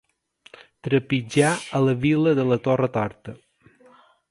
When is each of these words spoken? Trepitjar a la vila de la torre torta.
Trepitjar 0.87 1.51
a 1.79 1.83
la 1.89 1.95
vila 2.07 2.33
de 2.41 2.47
la 2.55 2.59
torre 2.71 2.91
torta. 2.99 3.39